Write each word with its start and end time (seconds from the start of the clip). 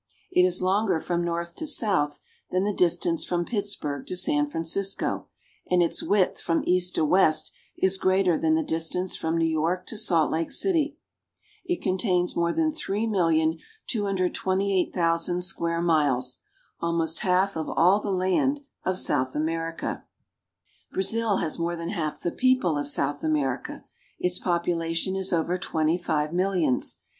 It 0.31 0.45
is 0.47 0.63
longer 0.63 0.99
from 0.99 1.23
north 1.23 1.55
to 1.57 1.67
south 1.67 2.21
than 2.49 2.63
the 2.63 2.73
distance 2.73 3.23
from 3.23 3.45
Pittsburg 3.45 4.07
to 4.07 4.17
San 4.17 4.49
Francisco, 4.49 5.27
and 5.69 5.83
its 5.83 6.01
width 6.01 6.41
from 6.41 6.63
east 6.65 6.95
to 6.95 7.05
west 7.05 7.51
is 7.77 7.99
greater 7.99 8.35
than 8.35 8.55
the 8.55 8.63
distance 8.63 9.15
from 9.15 9.37
New 9.37 9.45
York 9.45 9.85
to 9.85 9.95
Salt 9.97 10.31
Lake 10.31 10.51
City. 10.51 10.97
It 11.65 11.83
contains 11.83 12.35
more 12.35 12.51
than 12.51 12.71
3,228,000 12.71 15.43
square 15.43 15.81
miles, 15.83 16.39
almost 16.79 17.19
half 17.19 17.55
of 17.55 17.69
all 17.69 17.99
the 17.99 18.09
land 18.09 18.61
of 18.83 18.97
South 18.97 19.35
America. 19.35 20.05
Brazil 20.91 21.37
has 21.37 21.59
more 21.59 21.75
than 21.75 21.89
half 21.89 22.19
the 22.21 22.31
people 22.31 22.75
of 22.75 22.87
South 22.87 23.23
America. 23.23 23.85
Its 24.17 24.39
population 24.39 25.15
is 25.15 25.31
over 25.31 25.59
twenty 25.59 25.99
five 25.99 26.33
millions. 26.33 26.97